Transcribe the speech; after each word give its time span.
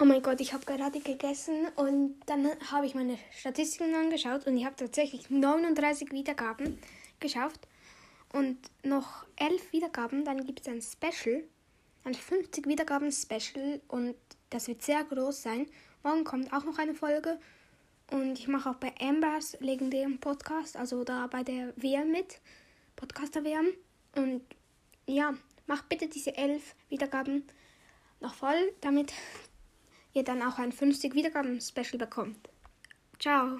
Oh 0.00 0.04
mein 0.04 0.22
Gott, 0.22 0.40
ich 0.40 0.52
habe 0.52 0.64
gerade 0.64 0.98
gegessen 0.98 1.68
und 1.76 2.18
dann 2.26 2.48
habe 2.72 2.84
ich 2.84 2.96
meine 2.96 3.16
Statistiken 3.30 3.94
angeschaut 3.94 4.44
und 4.44 4.56
ich 4.56 4.64
habe 4.64 4.74
tatsächlich 4.74 5.30
39 5.30 6.10
Wiedergaben 6.10 6.80
geschafft 7.20 7.68
und 8.32 8.58
noch 8.82 9.24
11 9.36 9.72
Wiedergaben. 9.72 10.24
Dann 10.24 10.44
gibt 10.46 10.62
es 10.62 10.66
ein 10.66 10.82
Special, 10.82 11.44
ein 12.02 12.14
50 12.14 12.66
Wiedergaben 12.66 13.12
Special 13.12 13.80
und 13.86 14.16
das 14.50 14.66
wird 14.66 14.82
sehr 14.82 15.04
groß 15.04 15.42
sein. 15.42 15.66
Morgen 16.02 16.24
kommt 16.24 16.52
auch 16.52 16.64
noch 16.64 16.78
eine 16.78 16.94
Folge 16.94 17.38
und 18.10 18.36
ich 18.36 18.48
mache 18.48 18.70
auch 18.70 18.76
bei 18.76 18.92
Ambers 19.00 19.56
legendären 19.60 20.18
Podcast, 20.18 20.76
also 20.76 21.04
da 21.04 21.28
bei 21.28 21.44
der 21.44 21.72
WM 21.76 22.10
mit, 22.10 22.40
Podcaster 22.96 23.44
WM. 23.44 23.68
Und 24.16 24.42
ja, 25.06 25.34
mach 25.68 25.82
bitte 25.82 26.08
diese 26.08 26.36
11 26.36 26.74
Wiedergaben 26.88 27.44
noch 28.20 28.34
voll, 28.34 28.72
damit 28.80 29.12
ihr 30.14 30.24
dann 30.24 30.42
auch 30.42 30.58
ein 30.58 30.72
50 30.72 31.14
Wiedergaben-Special 31.14 31.98
bekommt. 31.98 32.48
Ciao. 33.18 33.58